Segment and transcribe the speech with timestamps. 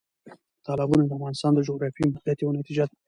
[0.65, 2.95] تالابونه د افغانستان د جغرافیایي موقیعت یو نتیجه ده.